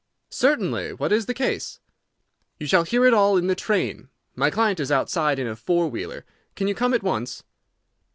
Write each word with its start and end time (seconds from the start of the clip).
"Certainly. 0.31 0.93
What 0.93 1.11
is 1.11 1.27
the 1.27 1.33
case?" 1.35 1.79
"You 2.57 2.65
shall 2.65 2.85
hear 2.85 3.05
it 3.05 3.13
all 3.13 3.37
in 3.37 3.45
the 3.45 3.53
train. 3.53 4.09
My 4.35 4.49
client 4.49 4.79
is 4.79 4.91
outside 4.91 5.37
in 5.37 5.45
a 5.45 5.55
four 5.55 5.89
wheeler. 5.91 6.25
Can 6.55 6.67
you 6.67 6.73
come 6.73 6.95
at 6.95 7.03
once?" 7.03 7.43